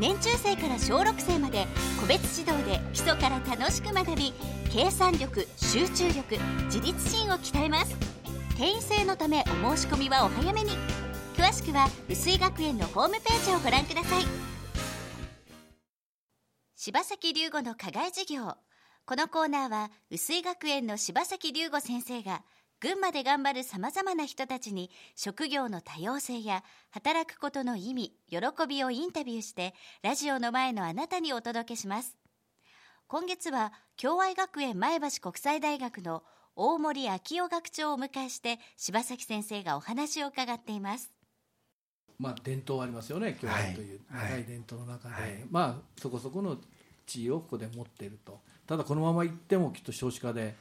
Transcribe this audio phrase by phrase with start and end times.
[0.00, 1.66] 年中生から小6生まで
[2.00, 4.32] 個別指導で基礎から楽しく学び
[4.72, 7.94] 計算力集中力自立心を鍛えます。
[8.56, 10.70] 定員制のためお申し込みはお早めに。
[11.36, 14.24] 詳しくは薄井学園のホームページをご覧ください。
[16.74, 18.54] 柴崎龍吾の課外授業。
[19.06, 22.42] このコーナーは薄井学園の柴崎龍吾先生が
[22.80, 28.38] 群馬で頑張るさまざまな人たちに職業の多様性や働くことの意味喜
[28.68, 32.16] びをインタビューしてラジオの前のあなたにお届けします。
[33.06, 36.22] 今月は共愛学園前橋国際大学の
[36.56, 41.10] 大森昭夫学長をお迎えして柴崎先生がお話を伺っています。
[42.18, 44.44] まあ伝統ありますよね共愛という長い。
[44.44, 46.58] 伝統の中で、まあそこそこの
[47.06, 48.40] 地位をここで持っていると。
[48.66, 50.54] ただこのままいってもきっと少子化で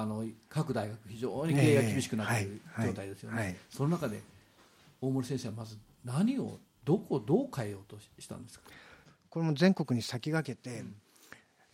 [0.00, 4.20] あの各大学非常に経営が厳しくなっている状態ですよね、その中で
[5.00, 8.64] 大森先生はまず何をどこをどう変えようとしたんですか？
[9.28, 10.94] これも全国に先駆けて、うん、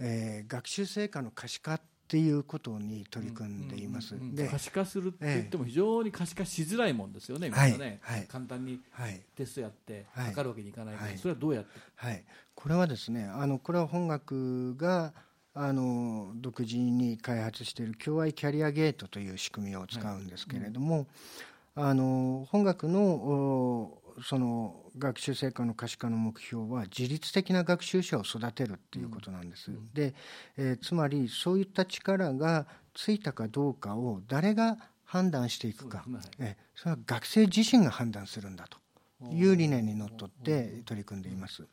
[0.01, 4.15] えー、学習成果の可視化っていうことに取り組んでいます。
[4.35, 8.81] で可視化するって言っても非常に可視化しづらいもんですよね、みんなね、はい、簡単に
[9.37, 15.15] テストやって測るわけにいかないから、それはどうやって、はい、これはですねあのこれは本学が
[15.55, 21.07] あの独自に開発している共愛キャリアゲートという仕組みを使うんですけれども、はい。
[21.77, 29.71] うん、あの本学のその学習成果の可視化の目標は自律的な学習者を育てるっていうことなんです。
[29.71, 30.15] うん、で、
[30.57, 36.05] えー、つまりそういった力がついたかどうかを誰が判断していくか、
[36.39, 38.79] えそれは学生自身が判断するんだと
[39.31, 41.67] いう理念にのっとって取り組んでいます。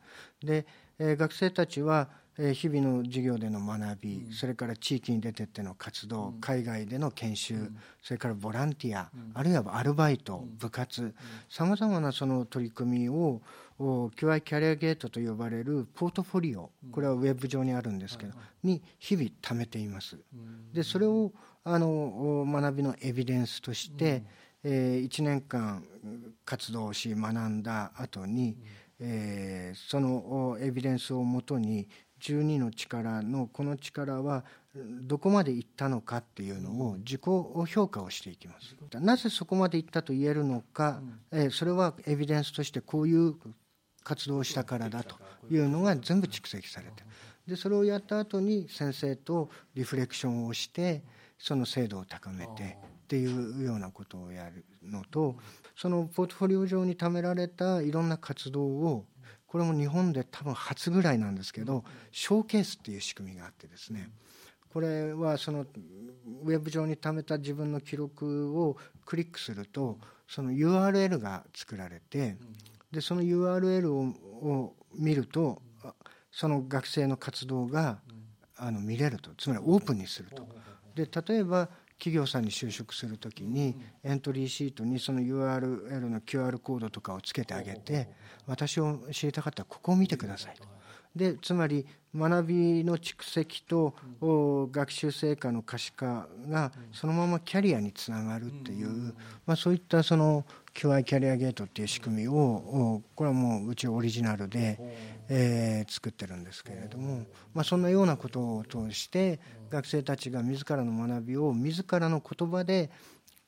[0.43, 0.65] で、
[0.99, 2.09] えー、学生たちは
[2.53, 7.71] 日々の授業での学び、それから地域に出てっての活動、海外での研修、
[8.01, 11.13] それからボランティア、あるいはアルバイト、部活
[11.49, 13.41] さまざまなその取り組みを
[13.77, 20.17] 共愛キャリアゲートと呼ばれるポートフォリオこれはウェブ上にあるんですけど、に日々貯めています。
[20.73, 24.23] でそれをあの学びのエビデンスとして、
[24.63, 25.83] えー、1年間
[26.45, 28.57] 活動し学んだ後に、
[28.99, 31.87] えー、そのエビデンスをもとに
[32.21, 34.43] 12の力のこの力は
[34.75, 38.75] どこまでいったのかっていうのを自己評価をしていきます。
[38.99, 41.01] なぜそこまでいったと言えるのか、
[41.31, 43.35] えそれはエビデンスとしてこういう
[44.03, 45.17] 活動をしたからだと
[45.49, 47.03] いうのが全部蓄積されて
[47.47, 51.03] でそれをやった後に先生とリフレクションをして
[51.37, 52.77] その精度を高めて
[53.11, 55.35] っていうようなことをやるのと
[55.75, 59.05] そのポートフォリオ上に貯められたいろんな活動を
[59.47, 61.83] これも日本で多分初ぐらいなんですけど
[62.13, 64.07] ショーケースっていう仕組みがあってですね
[64.71, 65.65] これはその
[66.43, 69.97] ウェブ上に貯めた自分の記録をクリックすると
[70.29, 72.37] その URL が作られて
[72.93, 75.61] でその URL を見ると
[76.31, 77.99] その学生の活動が
[78.55, 80.47] あの見れるとつまりオープンにすると。
[80.95, 81.69] で例えば
[82.01, 88.09] 企業さんに就職する時にエントリーシートにその URL の QR コードとかをつけてあげて
[88.47, 90.67] 私を知りたかったらここを見てくださいと。
[91.15, 91.85] でつまり
[92.15, 93.93] 学びの蓄積と
[94.71, 99.13] 学習成果の可視化がそのままキャリアにつながるっていう、
[99.45, 100.43] まあ、そういったその
[100.73, 104.77] QI キャリアゲートっていう仕組みをこれはもううちオリジナルで、
[105.29, 109.39] えー、作ってるんですけれども、まあ、そんなようなことを通して
[109.69, 112.89] 学生たちが自らの学びを自らの言葉で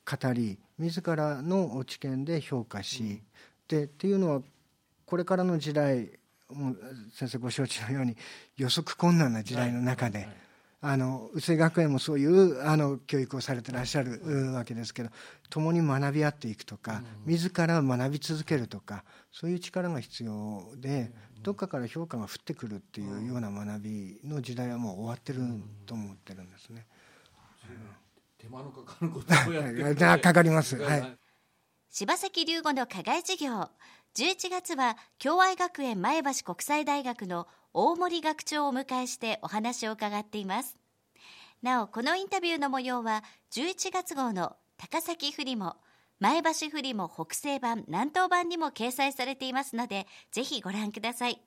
[0.05, 3.21] 語り自らの知見で評価し
[3.67, 4.41] でっていうのは
[5.05, 6.09] これからの時代
[6.49, 6.77] もう
[7.13, 8.15] 先生ご承知のように
[8.57, 10.42] 予測困難な時代の中で。
[10.85, 15.09] あの臼井学園もそういうあの教育をされてらっしゃるわけですけど
[15.49, 25.39] 共に学び合っていくとか自ら学び続けるとかそういう力が必要でどっかから評価が降ってくるっていうような学びの時代はもう終わってる
[25.85, 26.85] と思ってるんですね。
[28.37, 30.75] 手間のかかることをやって かかります。
[30.75, 31.17] はい。
[31.89, 33.69] 柴崎龍吾の課外授業
[34.15, 40.77] 11月は共愛学園前橋国際大学の大森学長をお迎えしてお話を伺っています。
[41.63, 43.23] なおこのインタビューの模様は
[43.53, 45.77] 11月号の高崎フリモ
[46.19, 51.41] 前橋フリモ北西版南東版にも掲載されていますのでぜひご覧ください。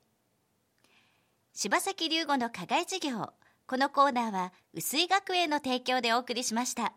[1.53, 3.29] 柴崎龍吾の課外授業
[3.65, 6.93] このコーナーは薄井学園の提供でお送りしました。